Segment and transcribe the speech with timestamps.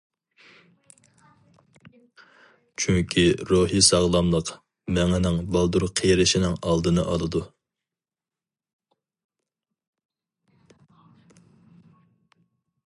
[2.83, 4.49] چۈنكى روھىي ساغلاملىق
[4.97, 7.43] مىڭىنىڭ بالدۇر قېرىشىنىڭ ئالدىنى ئالىدۇ.